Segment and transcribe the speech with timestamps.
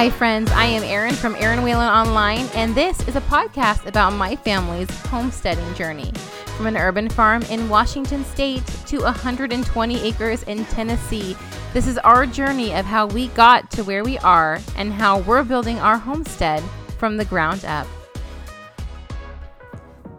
[0.00, 0.50] Hi, friends.
[0.52, 4.88] I am Erin from Erin Whalen Online, and this is a podcast about my family's
[5.08, 6.10] homesteading journey.
[6.56, 11.36] From an urban farm in Washington State to 120 acres in Tennessee,
[11.74, 15.44] this is our journey of how we got to where we are and how we're
[15.44, 16.62] building our homestead
[16.96, 17.86] from the ground up.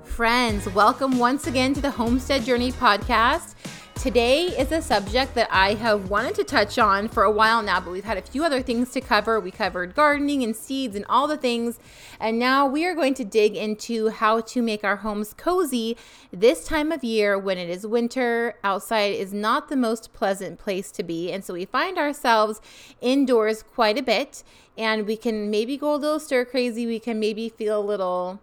[0.03, 3.55] Friends, welcome once again to the Homestead Journey podcast.
[3.95, 7.79] Today is a subject that I have wanted to touch on for a while now,
[7.79, 9.39] but we've had a few other things to cover.
[9.39, 11.77] We covered gardening and seeds and all the things.
[12.19, 15.97] And now we are going to dig into how to make our homes cozy
[16.31, 18.55] this time of year when it is winter.
[18.63, 21.31] Outside is not the most pleasant place to be.
[21.31, 22.59] And so we find ourselves
[23.01, 24.43] indoors quite a bit.
[24.75, 26.87] And we can maybe go a little stir crazy.
[26.87, 28.41] We can maybe feel a little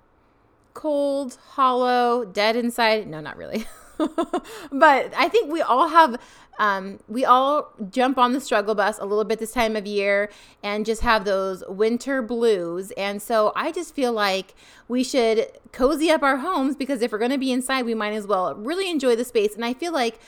[0.74, 3.08] cold, hollow, dead inside.
[3.08, 3.66] No, not really.
[4.72, 6.18] but I think we all have
[6.58, 10.28] um, we all jump on the struggle bus a little bit this time of year
[10.62, 12.90] and just have those winter blues.
[12.96, 14.54] And so I just feel like
[14.88, 18.12] we should cozy up our homes because if we're going to be inside, we might
[18.12, 19.54] as well really enjoy the space.
[19.54, 20.18] And I feel like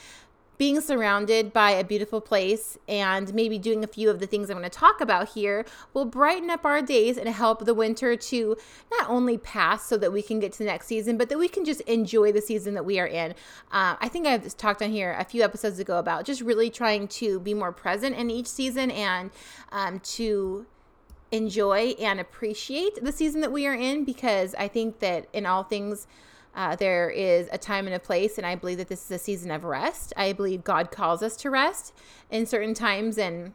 [0.57, 4.57] being surrounded by a beautiful place and maybe doing a few of the things I'm
[4.57, 8.55] going to talk about here will brighten up our days and help the winter to
[8.91, 11.47] not only pass so that we can get to the next season, but that we
[11.47, 13.31] can just enjoy the season that we are in.
[13.71, 17.07] Uh, I think I've talked on here a few episodes ago about just really trying
[17.07, 19.31] to be more present in each season and
[19.71, 20.67] um, to
[21.31, 25.63] enjoy and appreciate the season that we are in because I think that in all
[25.63, 26.07] things,
[26.55, 29.17] uh, there is a time and a place, and I believe that this is a
[29.17, 30.13] season of rest.
[30.17, 31.93] I believe God calls us to rest
[32.29, 33.53] in certain times, and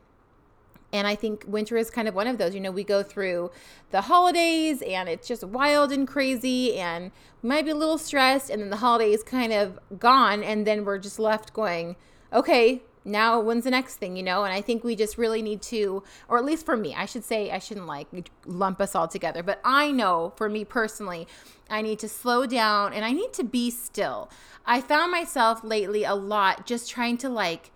[0.92, 2.54] and I think winter is kind of one of those.
[2.54, 3.50] You know, we go through
[3.90, 7.10] the holidays, and it's just wild and crazy, and
[7.42, 10.84] we might be a little stressed, and then the holidays kind of gone, and then
[10.84, 11.96] we're just left going,
[12.32, 15.62] okay, now when's the next thing you know and i think we just really need
[15.62, 18.08] to or at least for me i should say i shouldn't like
[18.44, 21.26] lump us all together but i know for me personally
[21.70, 24.30] i need to slow down and i need to be still
[24.66, 27.70] i found myself lately a lot just trying to like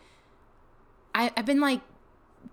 [1.14, 1.80] I, i've been like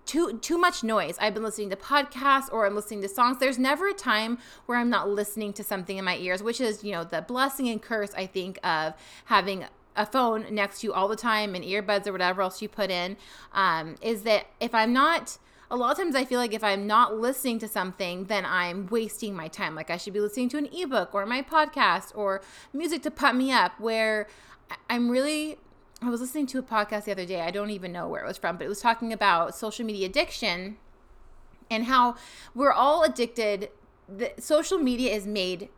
[0.08, 1.16] too too much noise.
[1.20, 3.38] I've been listening to podcasts or I'm listening to songs.
[3.38, 6.82] There's never a time where I'm not listening to something in my ears, which is,
[6.82, 8.94] you know, the blessing and curse I think of
[9.26, 9.66] having
[9.98, 12.90] a phone next to you all the time and earbuds or whatever else you put
[12.90, 13.16] in
[13.52, 15.38] um, is that if I'm not
[15.70, 18.86] a lot of times I feel like if I'm not listening to something, then I'm
[18.86, 19.74] wasting my time.
[19.74, 22.40] Like I should be listening to an ebook or my podcast or
[22.72, 23.78] music to put me up.
[23.78, 24.28] Where
[24.88, 25.58] I'm really,
[26.00, 27.42] I was listening to a podcast the other day.
[27.42, 30.06] I don't even know where it was from, but it was talking about social media
[30.06, 30.78] addiction
[31.70, 32.14] and how
[32.54, 33.68] we're all addicted.
[34.08, 35.68] The social media is made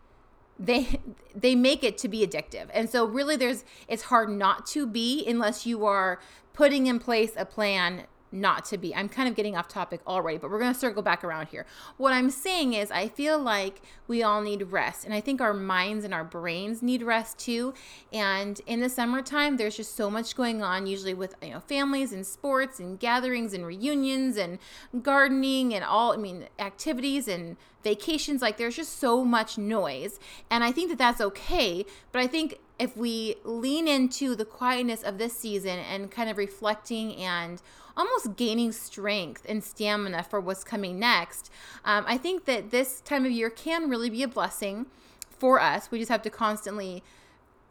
[0.60, 1.00] they
[1.34, 2.68] they make it to be addictive.
[2.72, 6.20] And so really there's it's hard not to be unless you are
[6.52, 8.94] putting in place a plan not to be.
[8.94, 11.66] I'm kind of getting off topic already, but we're going to circle back around here.
[11.96, 15.54] What I'm saying is, I feel like we all need rest, and I think our
[15.54, 17.74] minds and our brains need rest too.
[18.12, 22.12] And in the summertime, there's just so much going on, usually with you know families
[22.12, 24.58] and sports and gatherings and reunions and
[25.02, 26.12] gardening and all.
[26.12, 28.42] I mean, activities and vacations.
[28.42, 30.18] Like there's just so much noise,
[30.50, 31.84] and I think that that's okay.
[32.12, 36.38] But I think if we lean into the quietness of this season and kind of
[36.38, 37.60] reflecting and
[37.96, 41.50] almost gaining strength and stamina for what's coming next,
[41.84, 44.86] um, I think that this time of year can really be a blessing
[45.28, 45.90] for us.
[45.90, 47.02] We just have to constantly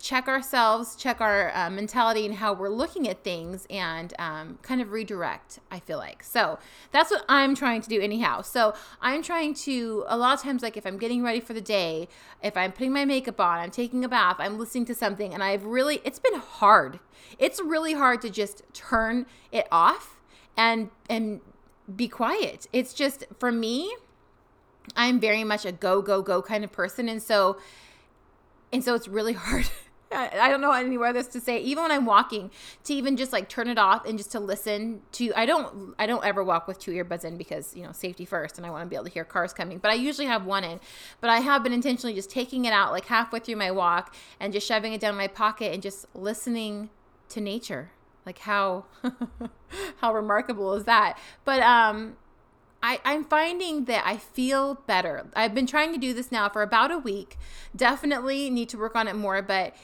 [0.01, 4.81] check ourselves, check our uh, mentality and how we're looking at things, and um, kind
[4.81, 6.23] of redirect, I feel like.
[6.23, 6.57] So
[6.91, 8.41] that's what I'm trying to do, anyhow.
[8.41, 11.61] So I'm trying to, a lot of times, like if I'm getting ready for the
[11.61, 12.07] day,
[12.41, 15.43] if I'm putting my makeup on, I'm taking a bath, I'm listening to something, and
[15.43, 16.99] I've really, it's been hard.
[17.37, 20.19] It's really hard to just turn it off
[20.55, 21.41] and, and,
[21.95, 22.67] be quiet.
[22.71, 23.95] It's just for me,
[24.95, 27.09] I'm very much a go, go, go kind of person.
[27.09, 27.57] And so,
[28.71, 29.67] and so it's really hard
[30.11, 31.59] I don't know anywhere others to say.
[31.59, 32.49] Even when I'm walking,
[32.85, 35.31] to even just like turn it off and just to listen to.
[35.35, 35.93] I don't.
[35.99, 38.71] I don't ever walk with two earbuds in because you know safety first, and I
[38.71, 39.77] want to be able to hear cars coming.
[39.77, 40.79] But I usually have one in.
[41.21, 44.51] But I have been intentionally just taking it out like halfway through my walk and
[44.51, 46.89] just shoving it down my pocket and just listening
[47.29, 47.91] to nature.
[48.25, 48.85] Like how
[49.97, 51.19] how remarkable is that?
[51.45, 52.17] But um
[52.81, 55.27] I, I'm finding that I feel better.
[55.35, 57.37] I've been trying to do this now for about a week.
[57.75, 59.75] Definitely need to work on it more, but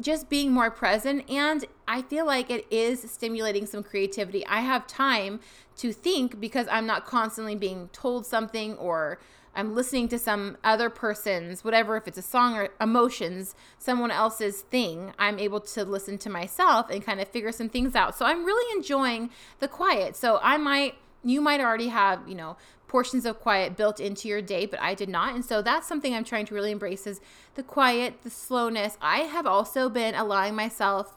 [0.00, 4.46] just being more present and I feel like it is stimulating some creativity.
[4.46, 5.40] I have time
[5.76, 9.18] to think because I'm not constantly being told something or
[9.54, 14.62] I'm listening to some other person's, whatever, if it's a song or emotions, someone else's
[14.62, 18.16] thing, I'm able to listen to myself and kind of figure some things out.
[18.16, 20.16] So I'm really enjoying the quiet.
[20.16, 22.56] So I might, you might already have, you know,
[22.92, 25.34] portions of quiet built into your day, but I did not.
[25.34, 27.22] And so that's something I'm trying to really embrace is
[27.54, 28.98] the quiet, the slowness.
[29.00, 31.14] I have also been allowing myself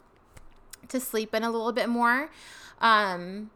[0.87, 2.29] to sleep in a little bit more.
[2.79, 3.51] Um,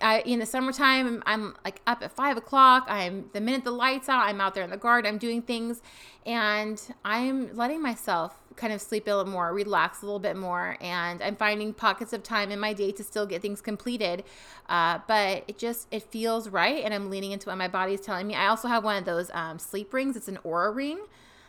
[0.00, 2.86] I, in the summertime, I'm, I'm, like up at five o'clock.
[2.88, 5.12] I'm the minute the lights out, I'm out there in the garden.
[5.12, 5.82] I'm doing things,
[6.26, 10.76] and I'm letting myself kind of sleep a little more, relax a little bit more,
[10.80, 14.24] and I'm finding pockets of time in my day to still get things completed.
[14.68, 18.00] Uh, but it just it feels right, and I'm leaning into what my body is
[18.00, 18.34] telling me.
[18.34, 20.16] I also have one of those um, sleep rings.
[20.16, 20.98] It's an Oura ring,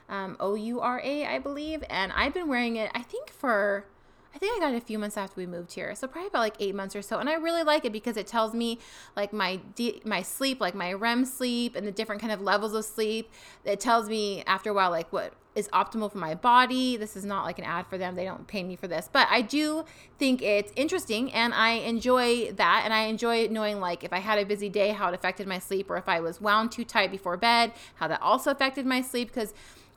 [0.09, 2.92] um, O U R A, I believe, and I've been wearing it.
[2.94, 3.86] I think for
[4.33, 6.39] I think I got it a few months after we moved here, so probably about
[6.39, 7.19] like eight months or so.
[7.19, 8.80] And I really like it because it tells me
[9.16, 12.74] like my de- my sleep, like my REM sleep, and the different kind of levels
[12.74, 13.30] of sleep.
[13.66, 16.95] It tells me after a while like what is optimal for my body.
[16.95, 19.28] This is not like an ad for them; they don't pay me for this, but
[19.30, 19.83] I do
[20.18, 24.39] think it's interesting, and I enjoy that, and I enjoy knowing like if I had
[24.39, 27.12] a busy day, how it affected my sleep, or if I was wound too tight
[27.12, 29.54] before bed, how that also affected my sleep because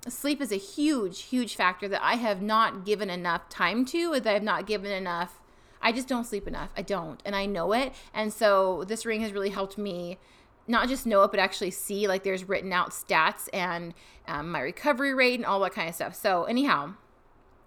[0.09, 4.35] sleep is a huge, huge factor that I have not given enough time to, that
[4.35, 5.41] I've not given enough.
[5.81, 6.71] I just don't sleep enough.
[6.77, 7.21] I don't.
[7.25, 7.93] And I know it.
[8.13, 10.19] And so this ring has really helped me
[10.67, 13.93] not just know it, but actually see like there's written out stats and
[14.27, 16.15] um, my recovery rate and all that kind of stuff.
[16.15, 16.95] So, anyhow,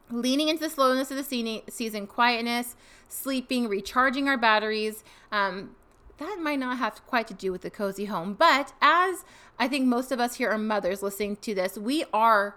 [0.10, 2.76] leaning into the slowness of the season, quietness,
[3.08, 5.04] sleeping, recharging our batteries.
[5.32, 5.76] Um,
[6.18, 9.24] that might not have quite to do with the cozy home, but as
[9.60, 12.56] I think most of us here are mothers listening to this, we are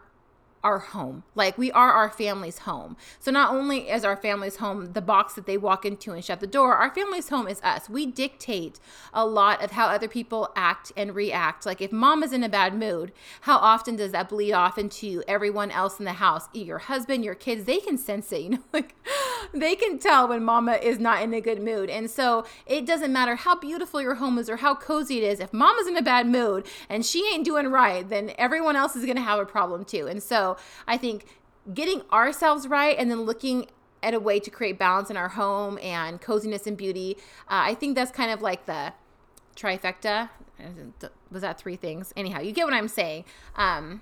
[0.62, 1.22] our home.
[1.34, 2.96] Like we are our family's home.
[3.18, 6.40] So not only is our family's home the box that they walk into and shut
[6.40, 7.88] the door, our family's home is us.
[7.88, 8.78] We dictate
[9.14, 11.64] a lot of how other people act and react.
[11.64, 13.12] Like if mom is in a bad mood,
[13.42, 16.48] how often does that bleed off into everyone else in the house?
[16.52, 18.94] Your husband, your kids, they can sense it, you know, like
[19.54, 21.88] they can tell when mama is not in a good mood.
[21.88, 25.40] And so it doesn't matter how beautiful your home is or how cozy it is.
[25.40, 29.04] If mama's in a bad mood and she ain't doing right, then everyone else is
[29.04, 30.06] going to have a problem too.
[30.06, 30.49] And so
[30.86, 31.26] I think
[31.72, 33.66] getting ourselves right and then looking
[34.02, 37.16] at a way to create balance in our home and coziness and beauty,
[37.48, 38.92] uh, I think that's kind of like the
[39.56, 40.30] trifecta.
[41.30, 42.12] Was that three things?
[42.16, 43.24] Anyhow, you get what I'm saying.
[43.56, 44.00] Um,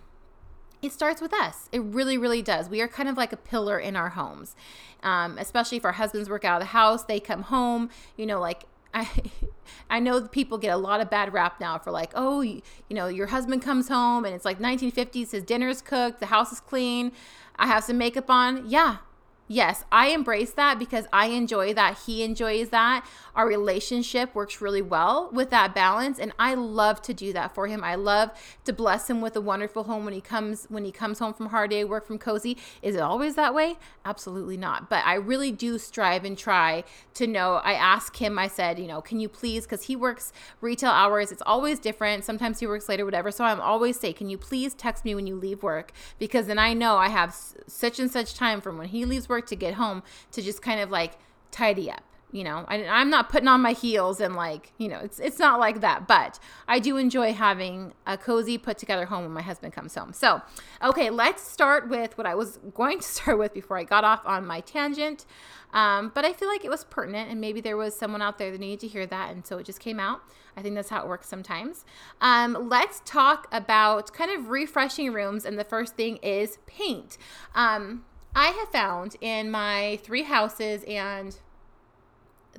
[0.80, 1.68] it starts with us.
[1.72, 2.68] It really, really does.
[2.68, 4.54] We are kind of like a pillar in our homes,
[5.02, 8.40] um, especially if our husbands work out of the house, they come home, you know,
[8.40, 8.64] like
[8.94, 9.08] I
[9.90, 12.96] I know people get a lot of bad rap now for like, oh, you, you
[12.96, 16.61] know, your husband comes home and it's like 1950s, his dinner's cooked, the house is
[16.61, 17.12] clean,
[17.58, 18.69] I have some makeup on.
[18.69, 18.99] Yeah,
[19.46, 21.99] yes, I embrace that because I enjoy that.
[22.06, 23.06] He enjoys that.
[23.38, 27.69] Our relationship works really well with that balance and I love to do that for
[27.69, 27.85] him.
[27.85, 28.32] I love
[28.64, 31.46] to bless him with a wonderful home when he comes when he comes home from
[31.46, 32.58] hard day work from cozy.
[32.82, 33.76] Is it always that way?
[34.05, 34.90] Absolutely not.
[34.90, 36.82] But I really do strive and try
[37.14, 37.61] to know.
[37.62, 41.31] I ask him, I said, you know, can you please cuz he works retail hours.
[41.31, 42.25] It's always different.
[42.25, 43.31] Sometimes he works later whatever.
[43.31, 46.58] So I'm always say, can you please text me when you leave work because then
[46.58, 47.37] I know I have
[47.69, 50.02] such and such time from when he leaves work to get home
[50.32, 51.19] to just kind of like
[51.52, 54.98] tidy up you know I, i'm not putting on my heels and like you know
[54.98, 59.22] it's it's not like that but i do enjoy having a cozy put together home
[59.22, 60.12] when my husband comes home.
[60.12, 60.42] So
[60.82, 64.22] okay let's start with what i was going to start with before i got off
[64.25, 65.25] on my tangent.
[65.72, 68.50] Um, but i feel like it was pertinent and maybe there was someone out there
[68.50, 70.20] that needed to hear that and so it just came out.
[70.56, 71.85] I think that's how it works sometimes.
[72.20, 77.16] Um, let's talk about kind of refreshing rooms and the first thing is paint.
[77.54, 78.04] Um,
[78.35, 81.37] I have found in my three houses and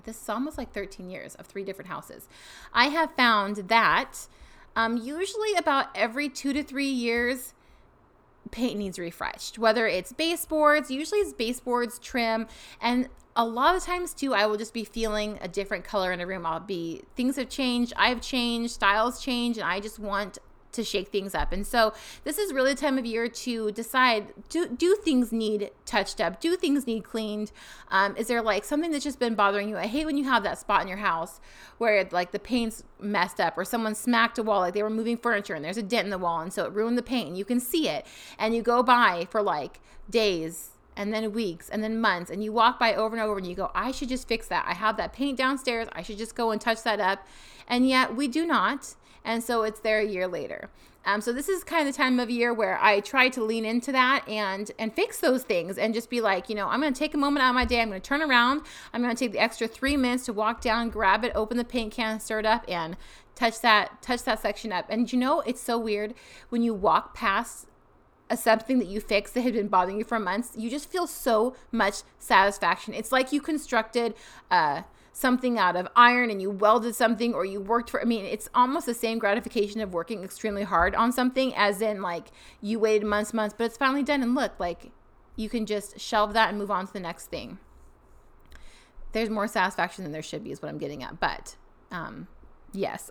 [0.05, 2.27] this is almost like 13 years of three different houses.
[2.73, 4.27] I have found that
[4.75, 7.53] um, usually about every two to three years,
[8.51, 9.59] paint needs refreshed.
[9.59, 12.47] Whether it's baseboards, usually it's baseboards, trim,
[12.81, 16.19] and a lot of times too, I will just be feeling a different color in
[16.19, 16.45] a room.
[16.45, 20.39] I'll be things have changed, I've changed, styles change, and I just want
[20.71, 21.51] to shake things up.
[21.51, 25.71] And so this is really the time of year to decide do do things need
[25.85, 26.39] touched up?
[26.39, 27.51] Do things need cleaned?
[27.89, 29.77] Um, is there like something that's just been bothering you?
[29.77, 31.39] I hate when you have that spot in your house
[31.77, 35.17] where like the paint's messed up or someone smacked a wall like they were moving
[35.17, 37.45] furniture and there's a dent in the wall and so it ruined the paint you
[37.45, 38.05] can see it
[38.37, 42.51] and you go by for like days and then weeks and then months and you
[42.51, 44.97] walk by over and over and you go i should just fix that i have
[44.97, 47.25] that paint downstairs i should just go and touch that up
[47.67, 50.69] and yet we do not and so it's there a year later.
[51.05, 53.65] Um, so this is kind of the time of year where I try to lean
[53.65, 56.93] into that and and fix those things and just be like, you know, I'm going
[56.93, 57.81] to take a moment out of my day.
[57.81, 58.61] I'm going to turn around.
[58.93, 61.63] I'm going to take the extra three minutes to walk down, grab it, open the
[61.63, 62.97] paint can, stir it up, and
[63.33, 64.85] touch that touch that section up.
[64.89, 66.13] And you know, it's so weird
[66.49, 67.67] when you walk past
[68.29, 70.51] a something that you fixed that had been bothering you for months.
[70.55, 72.93] You just feel so much satisfaction.
[72.93, 74.13] It's like you constructed
[74.51, 74.83] a
[75.19, 78.47] something out of iron and you welded something or you worked for I mean it's
[78.55, 82.27] almost the same gratification of working extremely hard on something as in like
[82.61, 84.91] you waited months months but it's finally done and look like
[85.35, 87.59] you can just shelve that and move on to the next thing.
[89.11, 91.57] There's more satisfaction than there should be is what I'm getting at but
[91.91, 92.27] um
[92.71, 93.09] Yes.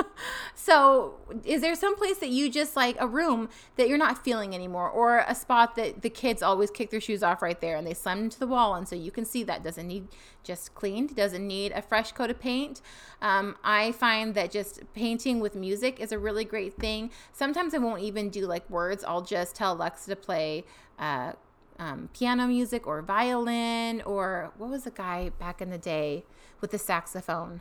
[0.54, 4.54] so, is there some place that you just like a room that you're not feeling
[4.54, 7.86] anymore, or a spot that the kids always kick their shoes off right there and
[7.86, 10.08] they slam into the wall, and so you can see that doesn't need
[10.44, 12.80] just cleaned, doesn't need a fresh coat of paint.
[13.20, 17.10] Um, I find that just painting with music is a really great thing.
[17.32, 19.04] Sometimes I won't even do like words.
[19.04, 20.64] I'll just tell Alexa to play.
[20.98, 21.32] Uh,
[21.78, 26.24] um, piano music or violin or what was the guy back in the day
[26.60, 27.60] with the saxophone?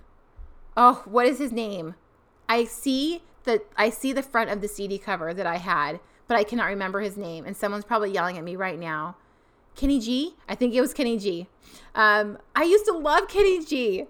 [0.81, 1.93] Oh, what is his name?
[2.49, 6.37] I see the I see the front of the CD cover that I had, but
[6.37, 7.45] I cannot remember his name.
[7.45, 9.15] And someone's probably yelling at me right now.
[9.75, 10.35] Kenny G?
[10.49, 11.47] I think it was Kenny G.
[11.93, 14.05] Um, I used to love Kenny G.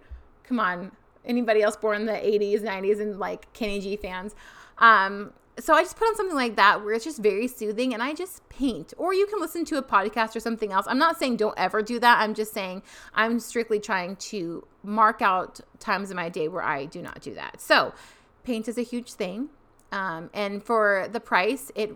[0.45, 0.91] Come on,
[1.25, 4.33] anybody else born in the 80s, 90s, and like Kenny G fans.
[4.77, 8.01] Um, so I just put on something like that where it's just very soothing and
[8.01, 8.93] I just paint.
[8.97, 10.85] Or you can listen to a podcast or something else.
[10.89, 12.19] I'm not saying don't ever do that.
[12.19, 16.85] I'm just saying I'm strictly trying to mark out times in my day where I
[16.85, 17.61] do not do that.
[17.61, 17.93] So
[18.43, 19.49] paint is a huge thing.
[19.91, 21.95] Um, and for the price, it,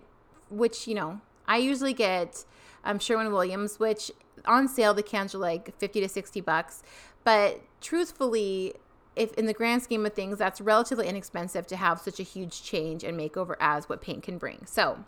[0.50, 2.44] which, you know, I usually get
[2.84, 4.10] um, Sherwin Williams, which
[4.44, 6.82] on sale, the cans are like 50 to 60 bucks.
[7.24, 8.74] But truthfully,
[9.16, 12.62] if in the grand scheme of things, that's relatively inexpensive to have such a huge
[12.62, 14.64] change and makeover as what paint can bring.
[14.66, 15.04] So,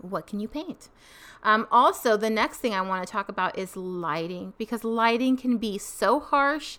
[0.00, 0.88] what can you paint?
[1.42, 5.58] Um, also, the next thing I want to talk about is lighting because lighting can
[5.58, 6.78] be so harsh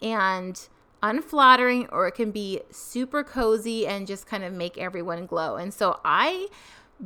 [0.00, 0.68] and
[1.02, 5.56] unflattering, or it can be super cozy and just kind of make everyone glow.
[5.56, 6.48] And so, I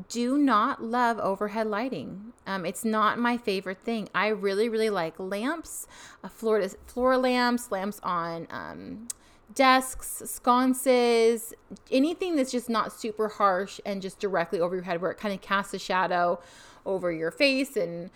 [0.09, 2.33] do not love overhead lighting.
[2.47, 4.09] Um, it's not my favorite thing.
[4.15, 5.87] I really, really like lamps,
[6.23, 9.09] uh, floor, floor lamps, lamps on um,
[9.55, 11.55] desks, sconces,
[11.91, 15.35] anything that's just not super harsh and just directly over your head where it kind
[15.35, 16.41] of casts a shadow
[16.85, 18.11] over your face and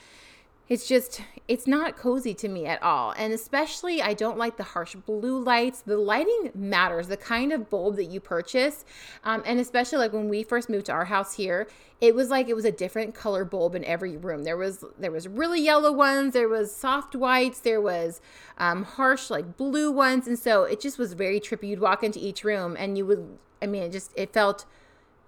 [0.69, 3.13] it's just it's not cozy to me at all.
[3.17, 5.81] And especially i don't like the harsh blue lights.
[5.81, 8.85] The lighting matters the kind of bulb that you purchase.
[9.25, 11.69] Um, and especially like when we first moved to our house here
[12.01, 14.45] it was like it was a different color bulb in every room.
[14.45, 18.21] There was there was really yellow ones there was soft whites there was
[18.59, 20.27] um, harsh like blue ones.
[20.27, 21.69] And so it just was very trippy.
[21.69, 24.67] You'd walk into each room and you would i mean it just it felt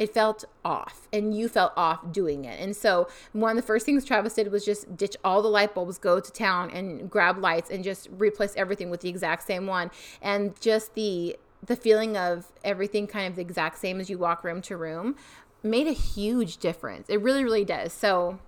[0.00, 2.58] it felt off and you felt off doing it.
[2.58, 5.74] And so one of the first things Travis did was just ditch all the light
[5.74, 9.66] bulbs, go to town and grab lights and just replace everything with the exact same
[9.66, 9.90] one.
[10.22, 14.42] And just the the feeling of everything kind of the exact same as you walk
[14.42, 15.14] room to room
[15.62, 17.10] made a huge difference.
[17.10, 17.92] It really, really does.
[17.92, 18.38] So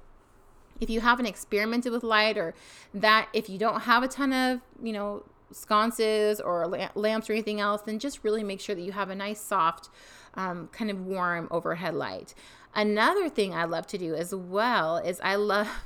[0.80, 2.54] if you haven't experimented with light or
[2.94, 7.60] that if you don't have a ton of, you know, sconces or lamps or anything
[7.60, 9.90] else, then just really make sure that you have a nice soft
[10.34, 12.34] um, kind of warm overhead light.
[12.74, 15.68] Another thing I love to do as well is I love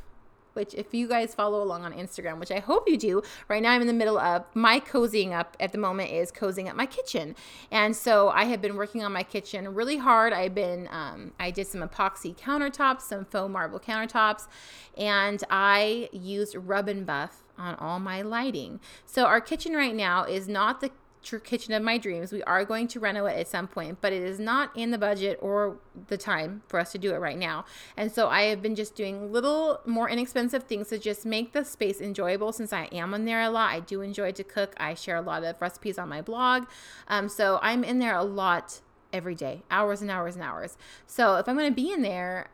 [0.57, 3.73] which if you guys follow along on Instagram, which I hope you do, right now
[3.73, 6.87] I'm in the middle of my cozying up at the moment is cozying up my
[6.87, 7.37] kitchen.
[7.71, 10.33] And so I have been working on my kitchen really hard.
[10.33, 14.49] I've been, um, I did some epoxy countertops, some faux marble countertops,
[14.97, 18.81] and I used rub and buff on all my lighting.
[19.05, 20.91] So our kitchen right now is not the
[21.41, 22.33] kitchen of my dreams.
[22.33, 25.39] We are going to renovate at some point, but it is not in the budget
[25.43, 25.79] or
[26.09, 27.65] the time for us to do it right now.
[27.97, 31.65] And so I have been just doing little more inexpensive things to just make the
[31.65, 33.73] space enjoyable since I am in there a lot.
[33.73, 34.75] I do enjoy to cook.
[34.79, 36.67] I share a lot of recipes on my blog.
[37.09, 38.81] Um, so I'm in there a lot
[39.13, 40.77] every day, hours and hours and hours.
[41.07, 42.51] So if I'm going to be in there,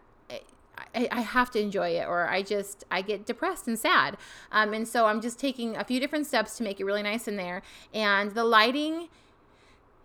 [0.95, 4.17] I, I, have to enjoy it or I just I get depressed and sad.
[4.51, 7.29] Um, and so I'm just taking a few different steps to make it really nice
[7.29, 7.63] in there.
[7.93, 9.09] And the lighting,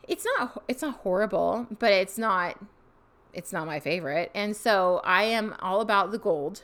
[0.07, 2.59] it's not it's not horrible, but it's not
[3.33, 4.31] it's not my favorite.
[4.33, 6.63] And so I am all about the gold.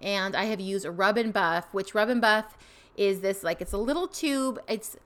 [0.00, 2.56] And I have used rub and buff, which rub and buff
[2.96, 4.60] is this like it's a little tube.
[4.68, 4.96] It's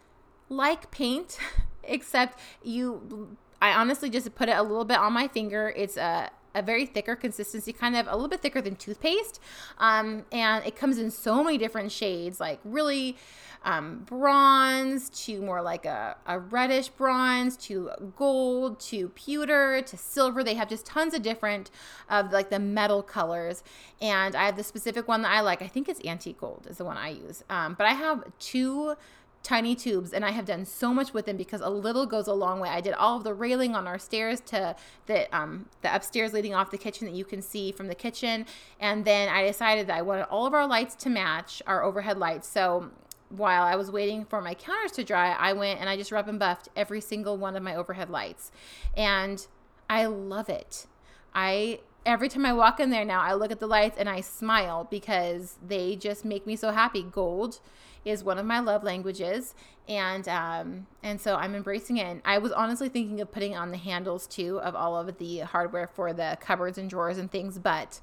[0.48, 1.38] like paint,
[1.84, 5.72] except you I honestly just put it a little bit on my finger.
[5.76, 9.40] It's a a very thicker consistency, kind of a little bit thicker than toothpaste.
[9.78, 13.16] Um, and it comes in so many different shades, like really
[13.64, 20.42] um, bronze to more like a, a reddish bronze to gold to pewter to silver.
[20.42, 21.70] They have just tons of different
[22.08, 23.62] of like the metal colors.
[24.00, 25.62] And I have the specific one that I like.
[25.62, 27.44] I think it's antique gold is the one I use.
[27.48, 28.96] Um, but I have two
[29.42, 32.32] tiny tubes and I have done so much with them because a little goes a
[32.32, 32.68] long way.
[32.68, 36.54] I did all of the railing on our stairs to the um, the upstairs leading
[36.54, 38.46] off the kitchen that you can see from the kitchen
[38.78, 42.18] and then I decided that I wanted all of our lights to match our overhead
[42.18, 42.48] lights.
[42.48, 42.90] So
[43.28, 46.28] while I was waiting for my counters to dry, I went and I just rub
[46.28, 48.52] and buffed every single one of my overhead lights.
[48.96, 49.44] And
[49.88, 50.86] I love it.
[51.34, 54.20] I every time I walk in there now, I look at the lights and I
[54.20, 57.02] smile because they just make me so happy.
[57.02, 57.60] Gold
[58.04, 59.54] is one of my love languages,
[59.88, 62.06] and um, and so I'm embracing it.
[62.06, 65.40] And I was honestly thinking of putting on the handles too of all of the
[65.40, 68.00] hardware for the cupboards and drawers and things, but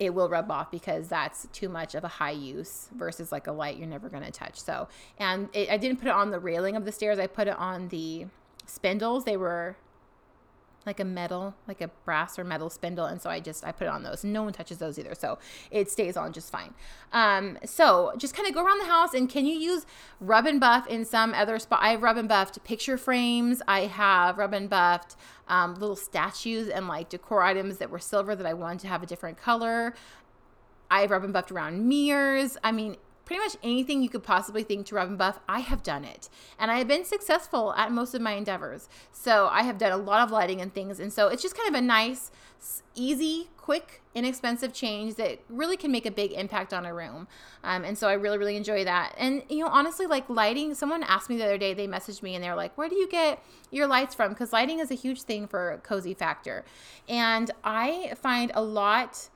[0.00, 3.52] it will rub off because that's too much of a high use versus like a
[3.52, 4.58] light you're never going to touch.
[4.58, 7.18] So, and it, I didn't put it on the railing of the stairs.
[7.18, 8.26] I put it on the
[8.66, 9.24] spindles.
[9.24, 9.76] They were
[10.86, 13.04] like a metal, like a brass or metal spindle.
[13.04, 14.24] And so I just, I put it on those.
[14.24, 15.14] No one touches those either.
[15.14, 15.38] So
[15.70, 16.74] it stays on just fine.
[17.12, 19.84] Um, so just kind of go around the house and can you use
[20.20, 21.80] rub and buff in some other spot?
[21.82, 23.60] I have rub and buffed picture frames.
[23.68, 25.16] I have rub and buffed
[25.48, 29.02] um, little statues and like decor items that were silver that I wanted to have
[29.02, 29.94] a different color.
[30.90, 32.56] I have rub and buffed around mirrors.
[32.64, 32.96] I mean,
[33.30, 36.28] pretty much anything you could possibly think to rub and buff, I have done it.
[36.58, 38.88] And I have been successful at most of my endeavors.
[39.12, 40.98] So I have done a lot of lighting and things.
[40.98, 42.32] And so it's just kind of a nice,
[42.96, 47.28] easy, quick, inexpensive change that really can make a big impact on a room.
[47.62, 49.14] Um, and so I really, really enjoy that.
[49.16, 52.34] And, you know, honestly, like lighting, someone asked me the other day, they messaged me
[52.34, 54.30] and they're like, where do you get your lights from?
[54.30, 56.64] Because lighting is a huge thing for Cozy Factor.
[57.08, 59.28] And I find a lot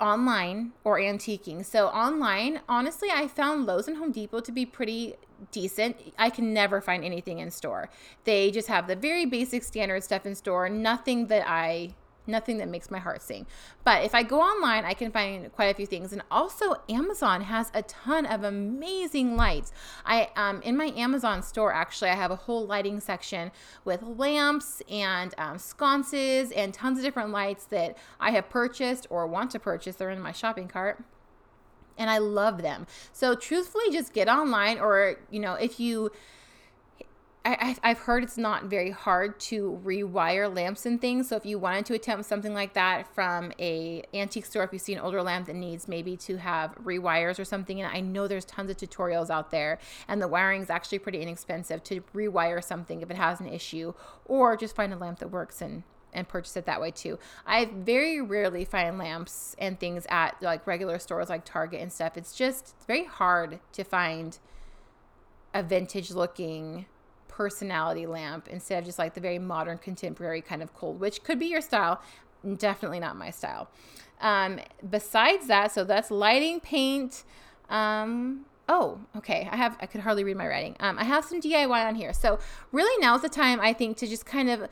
[0.00, 1.64] online or antiquing.
[1.64, 5.14] So online, honestly, I found Lowe's and Home Depot to be pretty
[5.52, 5.96] decent.
[6.18, 7.90] I can never find anything in store.
[8.24, 11.94] They just have the very basic standard stuff in store, nothing that I
[12.26, 13.46] nothing that makes my heart sing.
[13.84, 16.12] But if I go online, I can find quite a few things.
[16.12, 19.72] And also, Amazon has a ton of amazing lights.
[20.04, 23.52] I um, in my Amazon store actually, I have a whole lighting section
[23.84, 29.26] with lamps and um, sconces and tons of different lights that I have purchased or
[29.26, 29.96] want to purchase.
[29.96, 31.02] They're in my shopping cart
[31.98, 32.86] and I love them.
[33.12, 36.12] So truthfully, just get online or, you know, if you
[37.48, 41.28] I, I've heard it's not very hard to rewire lamps and things.
[41.28, 44.80] So if you wanted to attempt something like that from a antique store, if you
[44.80, 48.26] see an older lamp that needs maybe to have rewires or something, and I know
[48.26, 52.62] there's tons of tutorials out there, and the wiring is actually pretty inexpensive to rewire
[52.62, 53.94] something if it has an issue,
[54.24, 57.18] or just find a lamp that works and and purchase it that way too.
[57.46, 62.16] I very rarely find lamps and things at like regular stores like Target and stuff.
[62.16, 64.38] It's just very hard to find
[65.52, 66.86] a vintage looking
[67.36, 71.38] personality lamp instead of just like the very modern contemporary kind of cold, which could
[71.38, 72.00] be your style.
[72.56, 73.68] Definitely not my style.
[74.22, 77.24] Um, besides that, so that's lighting, paint.
[77.68, 79.46] Um, oh, okay.
[79.52, 80.76] I have I could hardly read my writing.
[80.80, 82.14] Um, I have some DIY on here.
[82.14, 82.38] So
[82.72, 84.68] really now's the time I think to just kind of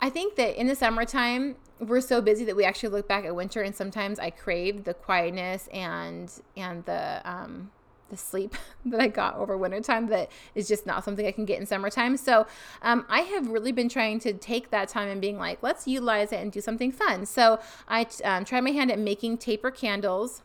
[0.00, 3.34] I think that in the summertime we're so busy that we actually look back at
[3.34, 7.72] winter and sometimes I crave the quietness and and the um
[8.10, 11.60] the sleep that I got over wintertime that is just not something I can get
[11.60, 12.16] in summertime.
[12.16, 12.46] So
[12.82, 16.32] um, I have really been trying to take that time and being like, let's utilize
[16.32, 17.26] it and do something fun.
[17.26, 20.42] So I um, tried my hand at making taper candles,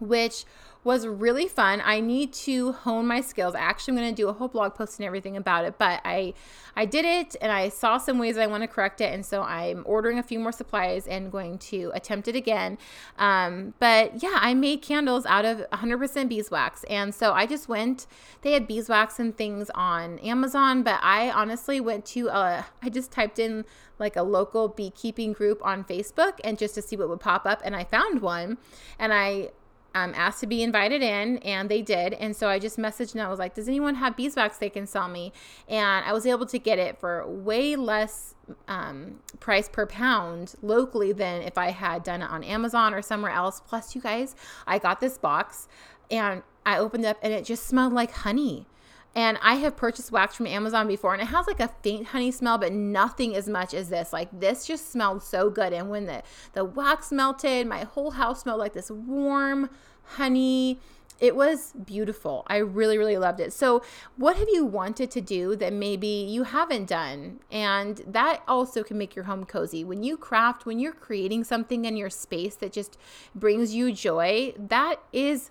[0.00, 0.44] which
[0.84, 1.80] was really fun.
[1.82, 3.54] I need to hone my skills.
[3.54, 6.34] Actually, I'm going to do a whole blog post and everything about it, but I
[6.76, 9.42] I did it and I saw some ways I want to correct it, and so
[9.42, 12.76] I'm ordering a few more supplies and going to attempt it again.
[13.18, 18.06] Um, but yeah, I made candles out of 100% beeswax, and so I just went.
[18.42, 22.66] They had beeswax and things on Amazon, but I honestly went to a.
[22.82, 23.64] I just typed in
[23.98, 27.62] like a local beekeeping group on Facebook and just to see what would pop up,
[27.64, 28.58] and I found one,
[28.98, 29.50] and I
[29.94, 32.14] um, asked to be invited in, and they did.
[32.14, 34.86] And so I just messaged and I was like, "Does anyone have beeswax they can
[34.86, 35.32] sell me?"
[35.68, 38.34] And I was able to get it for way less
[38.68, 43.32] um, price per pound locally than if I had done it on Amazon or somewhere
[43.32, 43.60] else.
[43.60, 44.34] Plus, you guys,
[44.66, 45.68] I got this box
[46.10, 48.66] and I opened up and it just smelled like honey.
[49.14, 52.30] And I have purchased wax from Amazon before and it has like a faint honey
[52.30, 54.12] smell, but nothing as much as this.
[54.12, 55.72] Like this just smelled so good.
[55.72, 56.22] And when the,
[56.52, 59.70] the wax melted, my whole house smelled like this warm
[60.04, 60.80] honey.
[61.20, 62.44] It was beautiful.
[62.48, 63.52] I really, really loved it.
[63.52, 63.84] So,
[64.16, 67.38] what have you wanted to do that maybe you haven't done?
[67.52, 69.84] And that also can make your home cozy.
[69.84, 72.98] When you craft, when you're creating something in your space that just
[73.32, 75.50] brings you joy, that is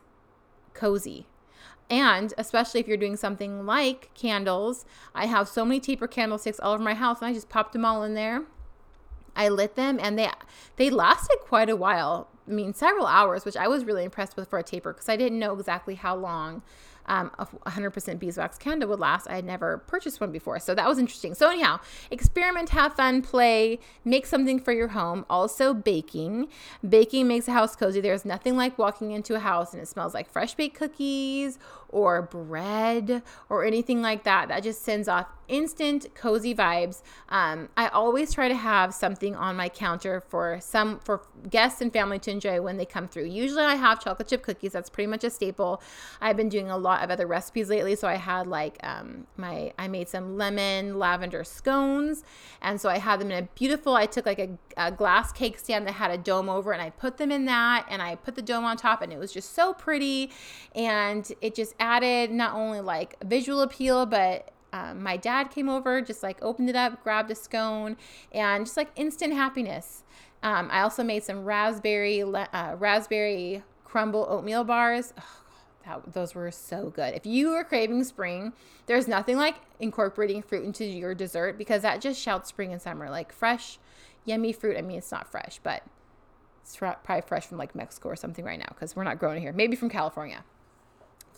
[0.73, 1.28] cozy.
[1.89, 6.74] And especially if you're doing something like candles, I have so many taper candlesticks all
[6.74, 8.43] over my house and I just popped them all in there.
[9.36, 10.30] I lit them and they
[10.76, 12.28] they lasted quite a while.
[12.48, 15.15] I mean, several hours, which I was really impressed with for a taper because I
[15.15, 16.62] didn't know exactly how long
[17.06, 19.28] um, a 100% beeswax candle would last.
[19.28, 20.60] I had never purchased one before.
[20.60, 21.34] So that was interesting.
[21.36, 21.80] So, anyhow,
[22.12, 25.26] experiment, have fun, play, make something for your home.
[25.30, 26.48] Also, baking.
[26.88, 28.02] Baking makes a house cozy.
[28.02, 32.22] There's nothing like walking into a house and it smells like fresh baked cookies or
[32.22, 34.48] bread or anything like that.
[34.48, 37.02] That just sends off instant cozy vibes.
[37.30, 41.92] Um, I always try to have something on my counter for some for guests and
[41.92, 43.26] family to enjoy when they come through.
[43.26, 44.72] Usually, I have chocolate chip cookies.
[44.72, 45.82] That's pretty much a staple.
[46.22, 49.74] I've been doing a lot of other recipes lately, so I had like um, my
[49.78, 52.24] I made some lemon lavender scones,
[52.62, 53.96] and so I had them in a beautiful.
[53.96, 56.90] I took like a, a glass cake stand that had a dome over, and I
[56.90, 59.54] put them in that, and I put the dome on top, and it was just
[59.54, 60.32] so pretty,
[60.76, 66.02] and it just added not only like visual appeal, but um, my dad came over,
[66.02, 67.96] just like opened it up, grabbed a scone,
[68.32, 70.04] and just like instant happiness.
[70.42, 75.14] Um, I also made some raspberry uh, raspberry crumble oatmeal bars.
[75.18, 75.24] Oh,
[75.86, 77.14] that, those were so good.
[77.14, 78.54] If you are craving spring,
[78.88, 83.10] there's nothing like incorporating fruit into your dessert because that just shouts spring and summer.
[83.10, 83.78] Like fresh,
[84.26, 84.76] yummy fruit.
[84.76, 85.84] I mean, it's not fresh, but
[86.64, 89.54] it's probably fresh from like Mexico or something right now because we're not growing here.
[89.54, 90.44] Maybe from California.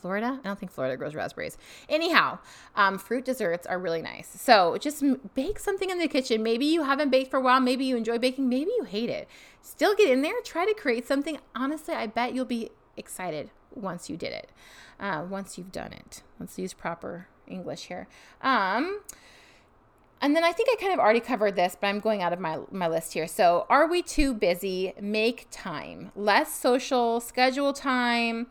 [0.06, 0.40] Florida?
[0.44, 1.58] I don't think Florida grows raspberries.
[1.90, 2.38] Anyhow,
[2.76, 4.40] um, fruit desserts are really nice.
[4.40, 6.44] So just bake something in the kitchen.
[6.44, 7.60] Maybe you haven't baked for a while.
[7.60, 8.48] Maybe you enjoy baking.
[8.48, 9.28] Maybe you hate it.
[9.64, 10.36] Still get in there.
[10.44, 11.40] Try to create something.
[11.56, 14.52] Honestly, I bet you'll be excited once you did it.
[15.00, 16.22] Uh, once you've done it.
[16.40, 18.08] Let's use proper English here.
[18.44, 19.00] Um,
[20.22, 22.40] and then I think I kind of already covered this, but I'm going out of
[22.40, 23.28] my, my list here.
[23.28, 24.94] So, are we too busy?
[25.02, 26.12] Make time.
[26.16, 28.48] Less social, schedule time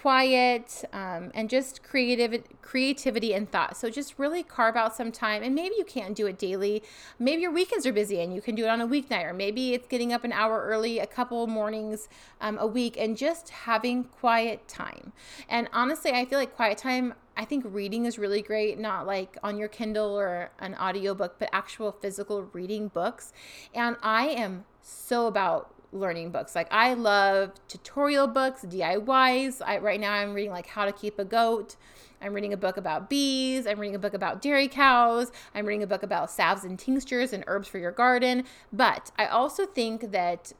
[0.00, 3.76] quiet um, and just creative creativity and thought.
[3.76, 6.82] So just really carve out some time and maybe you can't do it daily.
[7.18, 9.74] Maybe your weekends are busy and you can do it on a weeknight or maybe
[9.74, 12.08] it's getting up an hour early a couple mornings
[12.40, 15.12] um, a week and just having quiet time.
[15.50, 19.38] And honestly i feel like quiet time I think reading is really great, not like
[19.42, 23.32] on your Kindle or an audiobook, but actual physical reading books.
[23.74, 26.54] And I am so about learning books.
[26.54, 29.60] Like I love tutorial books, DIYs.
[29.64, 31.76] I, right now I'm reading like How to Keep a Goat.
[32.22, 33.66] I'm reading a book about bees.
[33.66, 35.32] I'm reading a book about dairy cows.
[35.54, 38.44] I'm reading a book about salves and tinctures and herbs for your garden.
[38.72, 40.52] But I also think that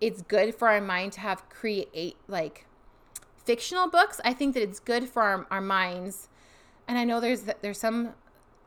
[0.00, 2.66] it's good for our mind to have create like
[3.44, 4.20] fictional books.
[4.24, 6.28] I think that it's good for our, our minds.
[6.86, 8.14] And I know there's there's some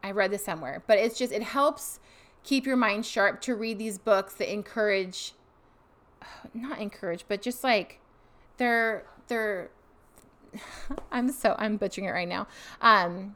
[0.03, 1.99] I read this somewhere, but it's just it helps
[2.43, 5.33] keep your mind sharp to read these books that encourage
[6.53, 7.99] not encouraged, but just like
[8.57, 9.69] they're they're
[11.11, 12.47] I'm so I'm butchering it right now.
[12.81, 13.35] Um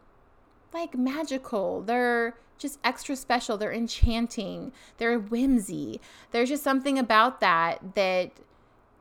[0.73, 1.81] like magical.
[1.81, 3.57] They're just extra special.
[3.57, 4.71] They're enchanting.
[4.97, 6.01] They're whimsy.
[6.31, 8.31] There's just something about that that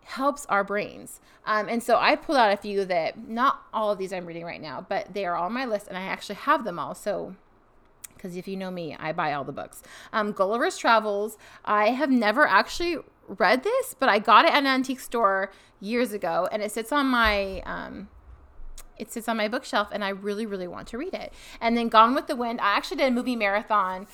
[0.04, 1.20] helps our brains.
[1.44, 4.44] Um, and so I pulled out a few that not all of these I'm reading
[4.44, 6.94] right now, but they are on my list and I actually have them all.
[6.94, 7.34] So
[8.14, 9.82] because if you know me, I buy all the books.
[10.12, 11.36] Um, Gulliver's Travels.
[11.64, 16.12] I have never actually read this, but I got it at an antique store years
[16.12, 18.08] ago, and it sits on my um,
[18.98, 21.32] it sits on my bookshelf, and I really, really want to read it.
[21.60, 22.60] And then Gone with the Wind.
[22.60, 24.06] I actually did a movie marathon.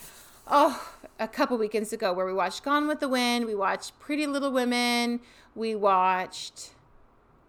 [0.48, 4.27] Oh, a couple weekends ago, where we watched Gone with the Wind, we watched Pretty
[4.27, 5.20] Little Women,
[5.55, 6.70] we watched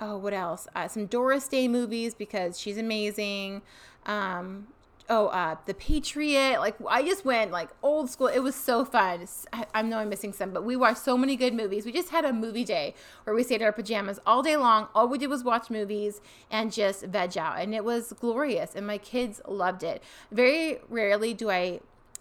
[0.04, 0.67] oh, what else?
[0.76, 3.62] Uh, some Doris Day movies because she's amazing.
[4.06, 4.67] Um,
[5.10, 8.28] oh uh the patriot like i just went like old school.
[8.28, 9.28] It was so fun.
[9.52, 11.86] I, I, know i'm missing some but we watched so many good movies.
[11.86, 14.88] We just had a movie day where we stayed in our pajamas all day long.
[14.96, 18.88] All we did was watch movies and just veg out and it was glorious and
[18.88, 20.02] my kids loved it.
[20.32, 21.80] Very rarely do i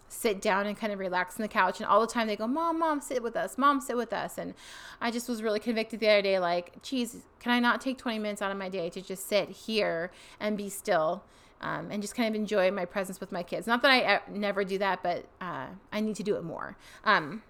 [0.09, 2.47] sit down and kind of relax on the couch and all the time they go
[2.47, 3.57] mom mom sit with us.
[3.57, 4.37] Mom sit with us.
[4.37, 4.53] And
[4.99, 8.19] i just was really convicted the other day like geez can i not take 20
[8.19, 11.23] minutes out of my day to just sit here and be still
[11.63, 13.65] um, and just kind of enjoy my presence with my kids.
[13.65, 16.77] Not that I never do that, but uh, I need to do it more.
[17.05, 17.41] Um,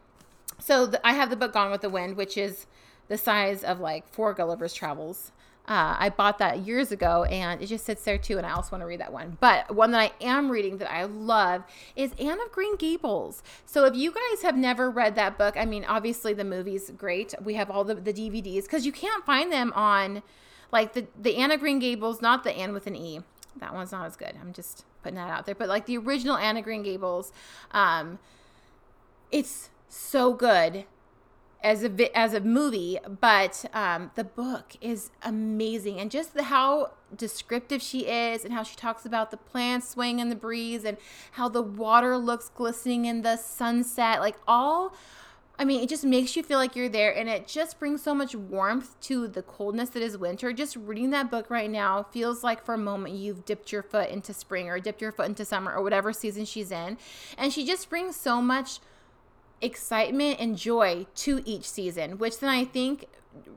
[0.60, 2.68] so I have the book Gone with the Wind, which is
[3.08, 5.32] the size of like four Gulliver's Travels.
[5.66, 8.38] Uh, I bought that years ago and it just sits there too.
[8.38, 9.38] And I also want to read that one.
[9.40, 11.64] But one that I am reading that I love
[11.96, 13.42] is Anne of Green Gables.
[13.66, 17.34] So if you guys have never read that book, I mean, obviously the movie's great.
[17.42, 20.22] We have all the, the DVDs because you can't find them on
[20.72, 23.22] like the, the Anne of Green Gables, not the Anne with an E
[23.60, 24.34] that one's not as good.
[24.40, 25.56] I'm just putting that out there.
[25.56, 27.32] But like the original Anne of Green Gables,
[27.72, 28.20] um,
[29.32, 30.86] it's so good
[31.64, 36.92] as a as a movie, but um, the book is amazing, and just the, how
[37.16, 40.98] descriptive she is, and how she talks about the plants swaying in the breeze, and
[41.32, 44.94] how the water looks glistening in the sunset, like all
[45.64, 48.14] I mean, it just makes you feel like you're there and it just brings so
[48.14, 50.52] much warmth to the coldness that is winter.
[50.52, 54.10] Just reading that book right now feels like for a moment you've dipped your foot
[54.10, 56.98] into spring or dipped your foot into summer or whatever season she's in.
[57.38, 58.82] And she just brings so much
[59.62, 63.06] excitement and joy to each season, which then I think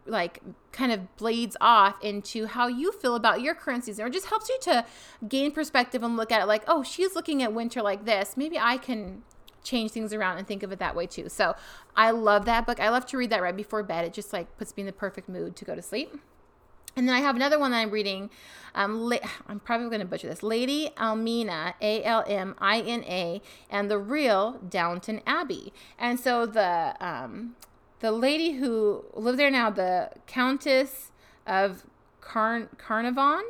[0.07, 0.39] like
[0.71, 4.49] kind of blades off into how you feel about your current season or just helps
[4.49, 4.87] you to
[5.29, 8.37] gain perspective and look at it like, oh, she's looking at winter like this.
[8.37, 9.25] Maybe I can
[9.67, 11.29] change things around and think of it that way too.
[11.29, 11.55] So
[11.97, 12.81] I love that book.
[12.81, 14.05] I love to read that right before bed.
[14.05, 16.17] It just like puts me in the perfect mood to go to sleep.
[16.97, 18.31] And then I have another one that I'm reading.
[18.75, 20.43] Um, la- I'm probably going to butcher this.
[20.43, 25.75] Lady Almina, A L M I N A, and the real Downton Abbey.
[25.99, 27.57] And so the um,
[28.01, 31.11] the lady who lives there now, the Countess
[31.47, 31.85] of
[32.23, 33.43] Carn- Carnarvon,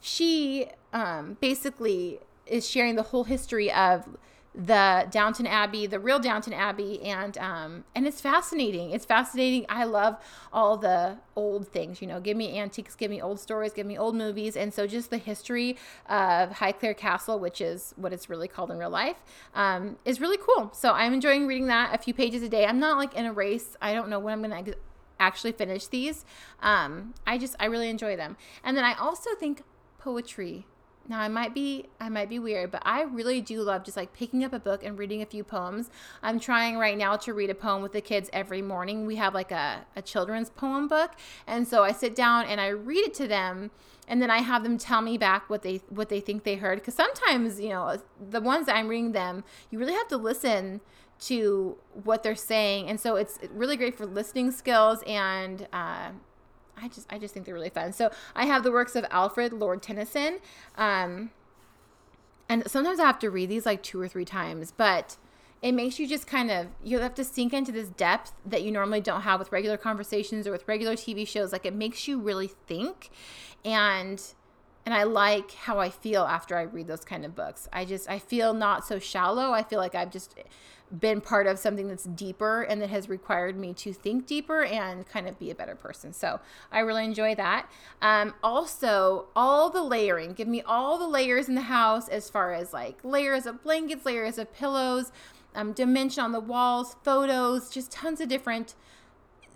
[0.00, 4.16] she um, basically is sharing the whole history of
[4.56, 8.90] the Downton Abbey, the real Downton Abbey, and um, and it's fascinating.
[8.90, 9.66] It's fascinating.
[9.68, 10.16] I love
[10.50, 12.00] all the old things.
[12.00, 14.86] You know, give me antiques, give me old stories, give me old movies, and so
[14.86, 15.76] just the history
[16.08, 19.18] of Highclere Castle, which is what it's really called in real life,
[19.54, 20.70] um, is really cool.
[20.72, 22.64] So I'm enjoying reading that a few pages a day.
[22.64, 23.76] I'm not like in a race.
[23.82, 24.74] I don't know when I'm gonna
[25.20, 26.24] actually finish these.
[26.60, 29.62] Um, I just I really enjoy them, and then I also think
[29.98, 30.66] poetry
[31.08, 34.12] now I might be I might be weird, but I really do love just like
[34.12, 35.90] picking up a book and reading a few poems.
[36.22, 39.06] I'm trying right now to read a poem with the kids every morning.
[39.06, 41.12] We have like a, a children's poem book.
[41.46, 43.70] And so I sit down and I read it to them
[44.08, 46.80] and then I have them tell me back what they what they think they heard.
[46.80, 50.80] Because sometimes, you know, the ones that I'm reading them, you really have to listen
[51.18, 52.88] to what they're saying.
[52.88, 56.10] And so it's really great for listening skills and uh,
[56.80, 57.92] I just I just think they're really fun.
[57.92, 60.38] So I have the works of Alfred Lord Tennyson.
[60.76, 61.30] Um,
[62.48, 65.16] and sometimes I have to read these like two or three times, but
[65.62, 68.70] it makes you just kind of you have to sink into this depth that you
[68.70, 71.52] normally don't have with regular conversations or with regular TV shows.
[71.52, 73.10] Like it makes you really think
[73.64, 74.22] and
[74.86, 77.68] and I like how I feel after I read those kind of books.
[77.72, 79.50] I just I feel not so shallow.
[79.50, 80.38] I feel like I've just
[81.00, 85.04] been part of something that's deeper and that has required me to think deeper and
[85.08, 86.12] kind of be a better person.
[86.12, 86.38] So
[86.70, 87.68] I really enjoy that.
[88.00, 90.34] Um, also, all the layering.
[90.34, 94.06] Give me all the layers in the house as far as like layers of blankets,
[94.06, 95.10] layers of pillows,
[95.56, 98.76] um, dimension on the walls, photos, just tons of different.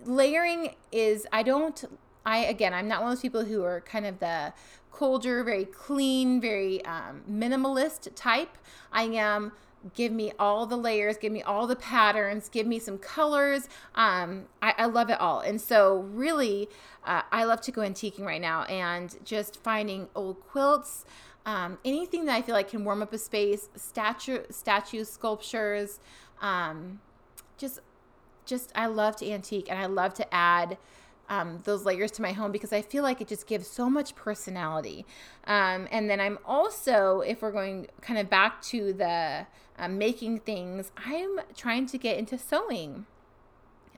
[0.04, 1.84] Layering is, I don't
[2.24, 4.52] I again, I'm not one of those people who are kind of the
[4.90, 8.58] colder, very clean, very um, minimalist type.
[8.92, 9.52] I am
[9.94, 13.68] give me all the layers, give me all the patterns, give me some colors.
[13.94, 15.40] Um, I, I love it all.
[15.40, 16.68] And so, really,
[17.04, 21.04] uh, I love to go antiquing right now and just finding old quilts.
[21.46, 26.00] Um, anything that I feel like can warm up a space, statue, statues, sculptures,
[26.42, 27.00] um,
[27.56, 27.80] just,
[28.44, 30.76] just I love to antique and I love to add
[31.30, 34.14] um, those layers to my home because I feel like it just gives so much
[34.16, 35.06] personality.
[35.44, 39.46] Um, and then I'm also, if we're going kind of back to the
[39.78, 43.06] uh, making things, I'm trying to get into sewing.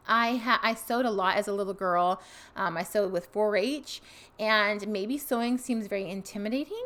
[0.06, 2.20] I ha- I sewed a lot as a little girl.
[2.56, 4.02] Um, I sewed with 4-H,
[4.38, 6.84] and maybe sewing seems very intimidating.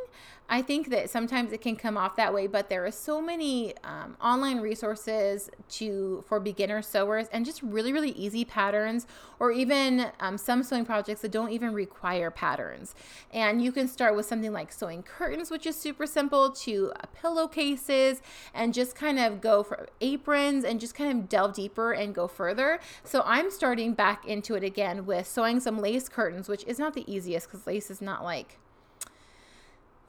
[0.48, 3.74] I think that sometimes it can come off that way, but there are so many
[3.83, 9.07] um, online resources to for beginner sewers and just really really easy patterns,
[9.40, 12.94] or even um, some sewing projects that don't even require patterns.
[13.33, 17.07] And you can start with something like sewing curtains, which is super simple, to uh,
[17.20, 18.22] pillowcases,
[18.55, 22.29] and just kind of go for aprons and just kind of delve deeper and go
[22.29, 22.79] further.
[23.07, 26.95] So I'm starting back into it again with sewing some lace curtains, which is not
[26.95, 28.59] the easiest because lace is not like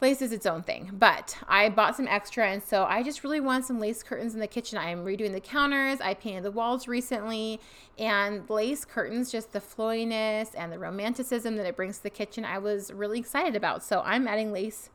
[0.01, 0.89] lace is its own thing.
[0.93, 4.39] But i bought some extra and so i just really want some lace curtains in
[4.39, 4.79] the kitchen.
[4.79, 6.01] I am redoing the counters.
[6.01, 7.60] I painted the walls recently
[7.99, 12.45] and lace curtains just the flowiness and the romanticism that it brings to the kitchen
[12.45, 13.83] i was really excited about.
[13.83, 14.89] So i'm adding lace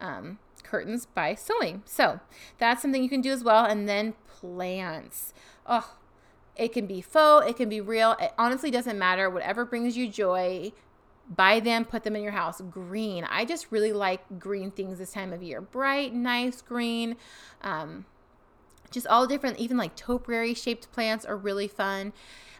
[0.00, 1.82] um, curtains by sewing.
[1.84, 2.20] So
[2.56, 3.64] that's something you can do as well.
[3.66, 5.34] And then plants.
[5.66, 5.96] Oh
[6.56, 10.08] it can be faux it can be real it honestly doesn't matter whatever brings you
[10.08, 10.70] joy
[11.28, 12.60] buy them, put them in your house.
[12.70, 13.24] Green.
[13.24, 15.60] I just really like green things this time of year.
[15.60, 17.16] Bright, nice green.
[17.62, 18.04] Um,
[18.90, 22.12] just all different, even like topiary shaped plants are really fun.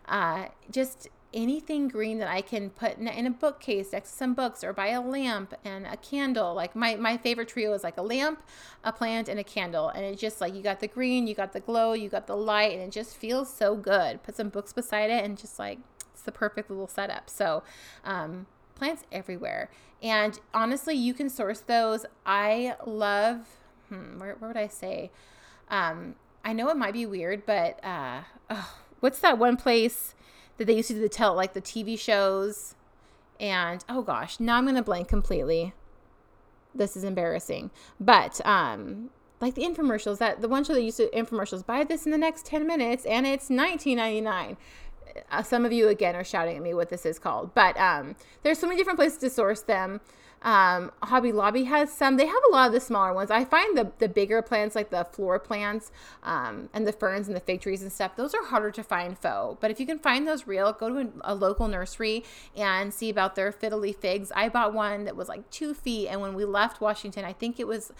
[0.06, 4.62] Uh, just anything green that I can put in, a bookcase next to some books
[4.62, 6.54] or buy a lamp and a candle.
[6.54, 8.42] Like my, my favorite trio is like a lamp,
[8.84, 9.88] a plant, and a candle.
[9.88, 12.36] And it's just like you got the green, you got the glow, you got the
[12.36, 14.22] light, and it just feels so good.
[14.22, 15.78] Put some books beside it and just like
[16.12, 17.28] it's the perfect little setup.
[17.28, 17.62] So,
[18.04, 19.70] um, plants everywhere.
[20.02, 22.04] And honestly, you can source those.
[22.26, 23.46] I love,
[23.88, 25.10] hmm, where, where would I say?
[25.68, 30.14] Um, I know it might be weird, but uh, oh, what's that one place
[30.58, 32.74] that they used to do the tell like the TV shows?
[33.40, 35.74] And oh gosh, now I'm gonna blank completely.
[36.74, 37.70] This is embarrassing.
[38.00, 39.10] But um
[39.42, 42.18] like the infomercials that the one show that used to infomercials buy this in the
[42.18, 44.56] next 10 minutes and it's 19.99
[45.30, 48.14] uh, some of you again are shouting at me what this is called but um,
[48.44, 50.00] there's so many different places to source them
[50.42, 52.16] um, Hobby Lobby has some.
[52.16, 53.30] They have a lot of the smaller ones.
[53.30, 55.90] I find the the bigger plants, like the floor plants
[56.22, 59.18] um, and the ferns and the fig trees and stuff, those are harder to find
[59.18, 59.58] faux.
[59.60, 62.24] But if you can find those real, go to a, a local nursery
[62.56, 64.32] and see about their fiddly figs.
[64.34, 67.60] I bought one that was like two feet, and when we left Washington, I think
[67.60, 67.92] it was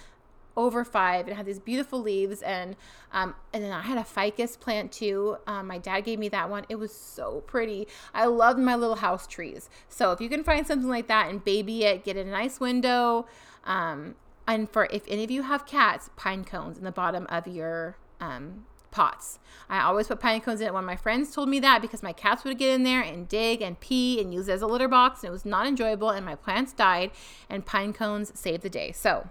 [0.57, 2.77] over five and had these beautiful leaves and
[3.13, 5.37] um, and then I had a ficus plant too.
[5.47, 6.65] Um, my dad gave me that one.
[6.69, 7.89] It was so pretty.
[8.15, 9.69] I loved my little house trees.
[9.89, 12.61] So if you can find something like that and baby it, get it a nice
[12.61, 13.27] window.
[13.65, 14.15] Um,
[14.47, 17.97] and for if any of you have cats, pine cones in the bottom of your
[18.21, 19.39] um, pots.
[19.69, 20.73] I always put pine cones in it.
[20.73, 23.29] One of my friends told me that because my cats would get in there and
[23.29, 26.11] dig and pee and use it as a litter box, and it was not enjoyable.
[26.11, 27.11] And my plants died,
[27.51, 28.93] and pine cones saved the day.
[28.93, 29.29] So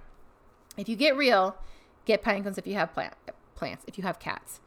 [0.81, 1.55] if you get real,
[2.05, 3.13] get pine cones if you have plant,
[3.55, 4.59] plants, if you have cats.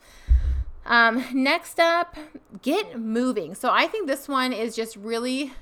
[0.87, 2.17] Um, next up,
[2.63, 3.55] get moving.
[3.55, 5.53] So I think this one is just really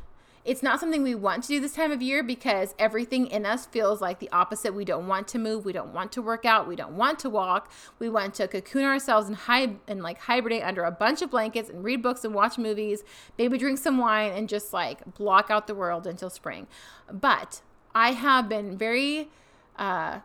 [0.44, 3.66] it's not something we want to do this time of year because everything in us
[3.66, 4.74] feels like the opposite.
[4.74, 5.64] We don't want to move.
[5.64, 6.66] We don't want to work out.
[6.66, 7.70] We don't want to walk.
[8.00, 11.70] We want to cocoon ourselves and hide and like hibernate under a bunch of blankets
[11.70, 13.04] and read books and watch movies,
[13.38, 16.66] maybe drink some wine and just like block out the world until spring.
[17.10, 17.62] But
[17.94, 19.30] I have been very
[19.76, 20.20] uh,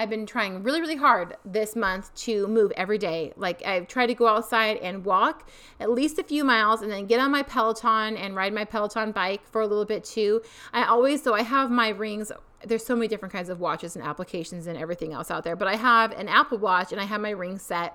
[0.00, 3.34] I've been trying really, really hard this month to move every day.
[3.36, 5.46] Like I've tried to go outside and walk
[5.78, 9.12] at least a few miles and then get on my Peloton and ride my Peloton
[9.12, 10.40] bike for a little bit too.
[10.72, 12.32] I always, so I have my rings.
[12.64, 15.68] There's so many different kinds of watches and applications and everything else out there, but
[15.68, 17.94] I have an Apple Watch and I have my ring set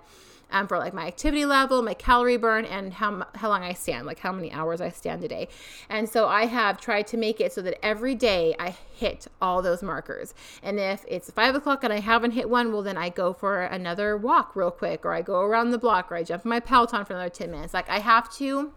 [0.51, 4.05] um, for like my activity level, my calorie burn, and how how long I stand,
[4.05, 5.47] like how many hours I stand a day.
[5.89, 9.61] And so I have tried to make it so that every day I hit all
[9.61, 10.33] those markers.
[10.63, 13.61] And if it's five o'clock and I haven't hit one, well then I go for
[13.61, 16.59] another walk real quick, or I go around the block, or I jump in my
[16.59, 17.73] Peloton for another ten minutes.
[17.73, 18.71] Like I have to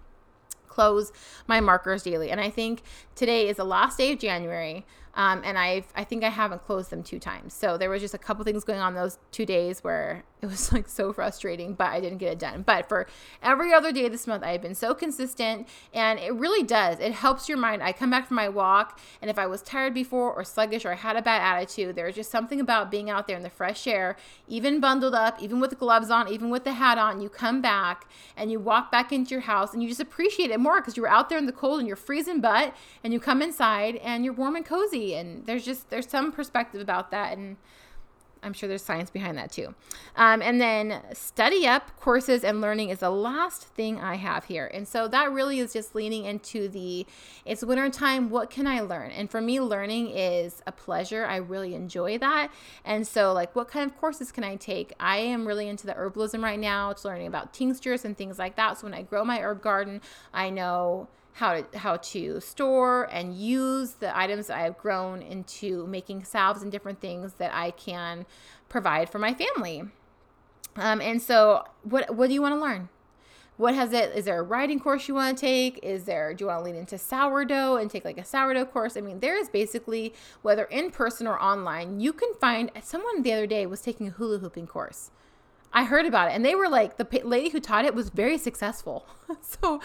[0.69, 1.13] close
[1.49, 2.31] my markers daily.
[2.31, 2.83] And I think
[3.17, 4.87] today is the last day of January.
[5.19, 7.53] Um, and I I think I haven't closed them two times.
[7.53, 10.73] So there was just a couple things going on those two days where it was
[10.73, 12.63] like so frustrating, but I didn't get it done.
[12.63, 13.09] But for
[13.43, 17.01] every other day this month, I've been so consistent, and it really does.
[17.01, 17.83] It helps your mind.
[17.83, 20.93] I come back from my walk, and if I was tired before or sluggish or
[20.93, 23.89] I had a bad attitude, there's just something about being out there in the fresh
[23.89, 27.21] air, even bundled up, even with gloves on, even with the hat on.
[27.21, 30.61] You come back and you walk back into your house, and you just appreciate it
[30.61, 33.19] more because you were out there in the cold and you're freezing butt, and you
[33.19, 37.37] come inside and you're warm and cozy and there's just there's some perspective about that
[37.37, 37.57] and
[38.43, 39.75] I'm sure there's science behind that too.
[40.17, 44.71] Um, and then study up courses and learning is the last thing I have here.
[44.73, 47.07] And so that really is just leaning into the
[47.45, 48.31] it's winter time.
[48.31, 49.11] What can I learn?
[49.11, 51.25] And for me, learning is a pleasure.
[51.25, 52.51] I really enjoy that.
[52.85, 54.93] And so, like, what kind of courses can I take?
[55.01, 56.91] I am really into the herbalism right now.
[56.91, 58.79] It's learning about tinctures and things like that.
[58.79, 60.01] So when I grow my herb garden,
[60.33, 66.25] I know how to how to store and use the items I've grown into making
[66.25, 68.27] salves and different things that I can
[68.69, 69.85] provide for my family.
[70.75, 72.89] Um, and so, what what do you want to learn?
[73.57, 74.17] What has it?
[74.17, 75.79] Is there a writing course you want to take?
[75.83, 76.35] Is there?
[76.35, 78.97] Do you want to lean into sourdough and take like a sourdough course?
[78.97, 82.73] I mean, there is basically whether in person or online, you can find.
[82.83, 85.13] Someone the other day was taking a hula hooping course.
[85.73, 88.39] I heard about it and they were like the lady who taught it was very
[88.39, 89.07] successful.
[89.41, 89.81] so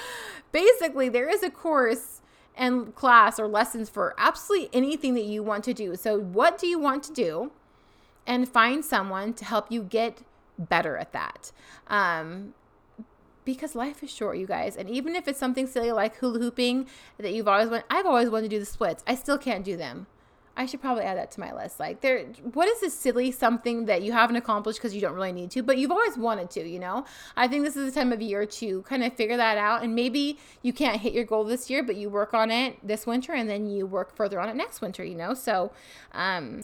[0.51, 2.21] basically there is a course
[2.55, 5.95] and class or lessons for absolutely anything that you want to do.
[5.95, 7.51] So what do you want to do?
[8.25, 10.19] And find someone to help you get
[10.57, 11.51] better at that.
[11.87, 12.53] Um,
[13.45, 14.77] because life is short, you guys.
[14.77, 18.29] And even if it's something silly like hula hooping that you've always wanted, I've always
[18.29, 19.03] wanted to do the splits.
[19.05, 20.07] I still can't do them.
[20.55, 21.79] I should probably add that to my list.
[21.79, 25.31] Like, there, what is this silly something that you haven't accomplished because you don't really
[25.31, 27.05] need to, but you've always wanted to, you know?
[27.35, 29.81] I think this is the time of year to kind of figure that out.
[29.83, 33.07] And maybe you can't hit your goal this year, but you work on it this
[33.07, 35.33] winter and then you work further on it next winter, you know?
[35.33, 35.71] So,
[36.11, 36.61] um,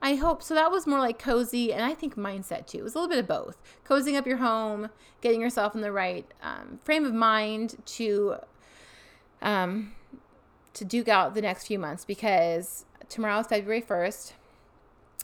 [0.00, 0.54] I hope so.
[0.54, 2.78] That was more like cozy, and I think mindset too.
[2.78, 3.56] It was a little bit of both.
[3.84, 8.36] Cozying up your home, getting yourself in the right um, frame of mind to
[9.42, 9.92] um,
[10.74, 14.32] to duke out the next few months because tomorrow is February 1st.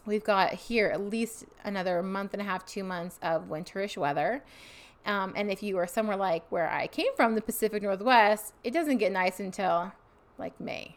[0.07, 4.43] We've got here at least another month and a half, two months of winterish weather.
[5.07, 8.73] Um, and if you are somewhere like where I came from, the Pacific Northwest, it
[8.73, 9.93] doesn't get nice until
[10.39, 10.97] like May.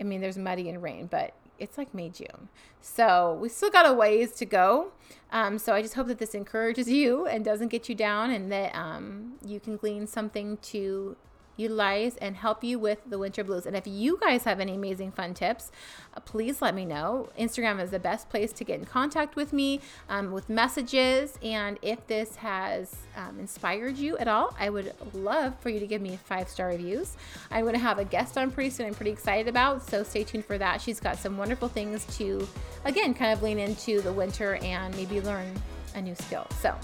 [0.00, 2.48] I mean, there's muddy and rain, but it's like May, June.
[2.80, 4.92] So we still got a ways to go.
[5.30, 8.50] Um, so I just hope that this encourages you and doesn't get you down and
[8.50, 11.16] that um, you can glean something to
[11.56, 13.66] utilize and help you with the winter blues.
[13.66, 15.70] And if you guys have any amazing fun tips,
[16.16, 17.28] uh, please let me know.
[17.38, 21.38] Instagram is the best place to get in contact with me um, with messages.
[21.42, 25.86] And if this has um, inspired you at all, I would love for you to
[25.86, 27.16] give me five star reviews.
[27.50, 28.86] I'm going to have a guest on pretty soon.
[28.86, 30.80] I'm pretty excited about, so stay tuned for that.
[30.80, 32.46] She's got some wonderful things to,
[32.84, 35.52] again, kind of lean into the winter and maybe learn
[35.94, 36.46] a new skill.
[36.60, 36.74] So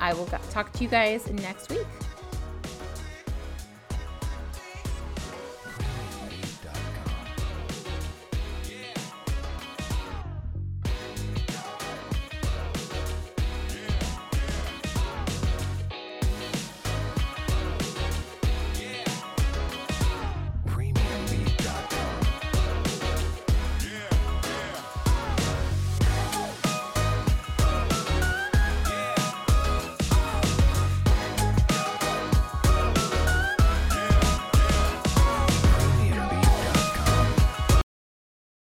[0.00, 1.86] I will talk to you guys next week.